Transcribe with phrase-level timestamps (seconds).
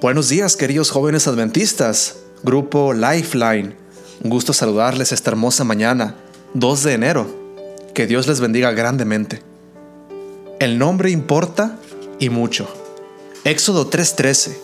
[0.00, 3.76] Buenos días, queridos jóvenes adventistas, grupo Lifeline.
[4.22, 6.16] Un gusto saludarles esta hermosa mañana,
[6.54, 7.26] 2 de enero.
[7.92, 9.42] Que Dios les bendiga grandemente.
[10.58, 11.78] El nombre importa
[12.18, 12.66] y mucho.
[13.44, 14.56] Éxodo 3:13.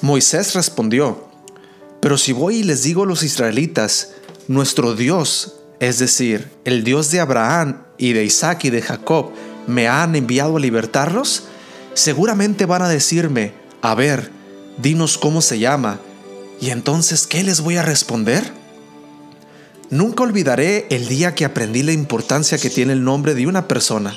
[0.00, 1.28] Moisés respondió,
[2.00, 4.14] pero si voy y les digo a los israelitas,
[4.48, 9.30] nuestro Dios, es decir, el Dios de Abraham y de Isaac y de Jacob,
[9.68, 11.44] me han enviado a libertarlos,
[11.94, 14.41] seguramente van a decirme, a ver,
[14.78, 16.00] dinos cómo se llama,
[16.62, 18.52] y entonces, ¿qué les voy a responder?
[19.90, 24.16] Nunca olvidaré el día que aprendí la importancia que tiene el nombre de una persona.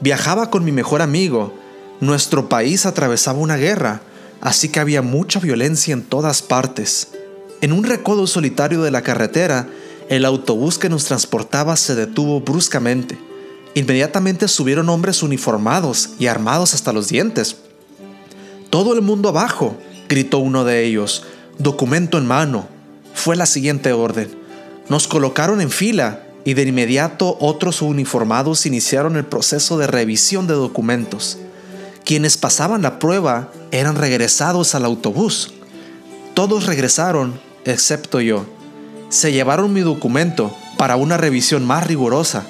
[0.00, 1.52] Viajaba con mi mejor amigo.
[2.00, 4.00] Nuestro país atravesaba una guerra,
[4.40, 7.08] así que había mucha violencia en todas partes.
[7.60, 9.68] En un recodo solitario de la carretera,
[10.08, 13.18] el autobús que nos transportaba se detuvo bruscamente.
[13.74, 17.56] Inmediatamente subieron hombres uniformados y armados hasta los dientes.
[18.70, 19.76] Todo el mundo abajo,
[20.08, 21.24] gritó uno de ellos,
[21.58, 22.68] documento en mano.
[23.14, 24.30] Fue la siguiente orden.
[24.88, 30.54] Nos colocaron en fila y de inmediato otros uniformados iniciaron el proceso de revisión de
[30.54, 31.38] documentos.
[32.04, 35.52] Quienes pasaban la prueba eran regresados al autobús.
[36.34, 38.46] Todos regresaron, excepto yo.
[39.08, 42.46] Se llevaron mi documento para una revisión más rigurosa.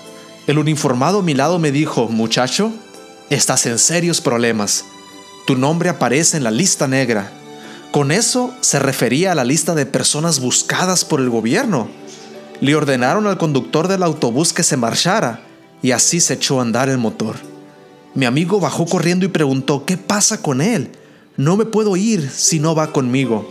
[0.46, 2.72] El uniformado a mi lado me dijo, muchacho,
[3.30, 4.84] estás en serios problemas
[5.46, 7.32] tu nombre aparece en la lista negra.
[7.90, 11.88] Con eso se refería a la lista de personas buscadas por el gobierno.
[12.60, 15.42] Le ordenaron al conductor del autobús que se marchara
[15.82, 17.36] y así se echó a andar el motor.
[18.14, 20.90] Mi amigo bajó corriendo y preguntó, ¿qué pasa con él?
[21.36, 23.50] No me puedo ir si no va conmigo.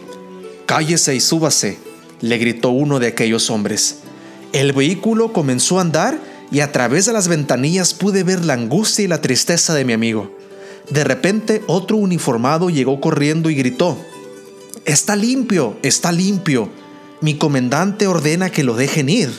[0.66, 1.80] Cállese y súbase,
[2.22, 4.00] le gritó uno de aquellos hombres.
[4.54, 6.20] El vehículo comenzó a andar
[6.52, 9.94] y a través de las ventanillas pude ver la angustia y la tristeza de mi
[9.94, 10.39] amigo.
[10.90, 13.98] De repente otro uniformado llegó corriendo y gritó,
[14.86, 16.70] Está limpio, está limpio.
[17.22, 19.30] Mi comandante ordena que lo dejen ir.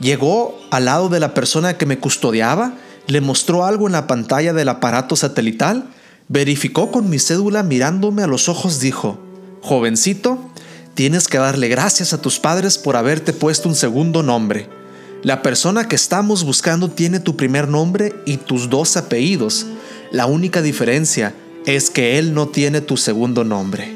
[0.00, 2.74] Llegó al lado de la persona que me custodiaba,
[3.06, 5.90] le mostró algo en la pantalla del aparato satelital,
[6.28, 9.18] verificó con mi cédula mirándome a los ojos, dijo,
[9.60, 10.38] Jovencito,
[10.94, 14.68] tienes que darle gracias a tus padres por haberte puesto un segundo nombre.
[15.22, 19.66] La persona que estamos buscando tiene tu primer nombre y tus dos apellidos.
[20.14, 21.34] La única diferencia
[21.66, 23.92] es que Él no tiene tu segundo nombre.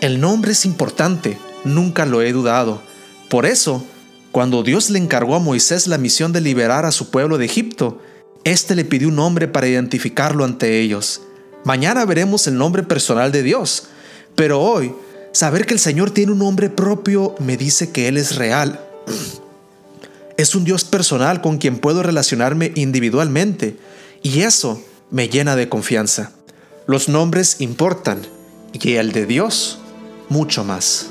[0.00, 2.80] El nombre es importante, nunca lo he dudado.
[3.28, 3.84] Por eso,
[4.32, 8.00] cuando Dios le encargó a Moisés la misión de liberar a su pueblo de Egipto,
[8.44, 11.20] éste le pidió un nombre para identificarlo ante ellos.
[11.62, 13.88] Mañana veremos el nombre personal de Dios,
[14.34, 14.94] pero hoy,
[15.32, 18.80] saber que el Señor tiene un nombre propio me dice que Él es real.
[20.38, 23.76] Es un Dios personal con quien puedo relacionarme individualmente,
[24.22, 24.80] y eso
[25.10, 26.32] me llena de confianza.
[26.86, 28.26] Los nombres importan
[28.72, 29.78] y el de Dios
[30.28, 31.10] mucho más.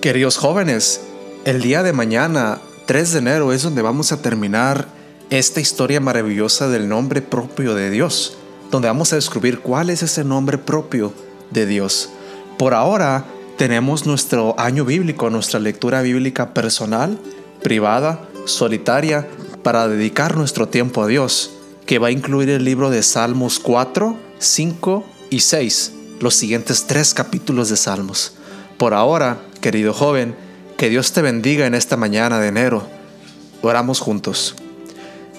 [0.00, 1.00] Queridos jóvenes,
[1.44, 4.86] el día de mañana, 3 de enero, es donde vamos a terminar
[5.30, 8.36] esta historia maravillosa del nombre propio de Dios,
[8.70, 11.12] donde vamos a descubrir cuál es ese nombre propio
[11.50, 12.10] de Dios.
[12.58, 13.24] Por ahora
[13.56, 17.18] tenemos nuestro año bíblico, nuestra lectura bíblica personal,
[17.62, 19.26] privada, solitaria,
[19.68, 21.50] para dedicar nuestro tiempo a Dios,
[21.84, 27.12] que va a incluir el libro de Salmos 4, 5 y 6, los siguientes tres
[27.12, 28.32] capítulos de Salmos.
[28.78, 30.34] Por ahora, querido joven,
[30.78, 32.88] que Dios te bendiga en esta mañana de enero.
[33.60, 34.54] Oramos juntos.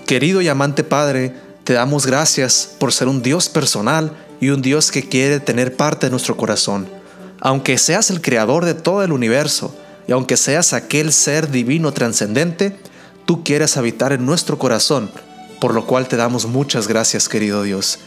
[0.06, 4.92] Querido y amante Padre, te damos gracias por ser un Dios personal y un Dios
[4.92, 6.88] que quiere tener parte de nuestro corazón.
[7.40, 9.76] Aunque seas el creador de todo el universo
[10.08, 12.78] y aunque seas aquel ser divino trascendente,
[13.30, 15.12] tú quieres habitar en nuestro corazón,
[15.62, 18.00] por lo cual te damos muchas gracias, querido Dios.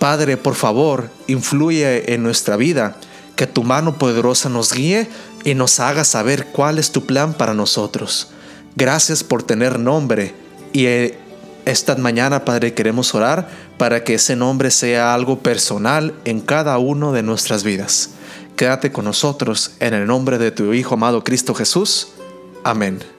[0.00, 2.96] Padre, por favor, influye en nuestra vida,
[3.36, 5.08] que tu mano poderosa nos guíe
[5.44, 8.30] y nos haga saber cuál es tu plan para nosotros.
[8.74, 10.34] Gracias por tener nombre
[10.72, 11.16] y eh,
[11.64, 13.48] esta mañana, Padre, queremos orar
[13.78, 18.10] para que ese nombre sea algo personal en cada uno de nuestras vidas.
[18.56, 22.08] Quédate con nosotros en el nombre de tu Hijo amado Cristo Jesús.
[22.64, 23.15] Amén.